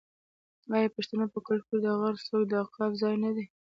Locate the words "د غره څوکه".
1.91-2.47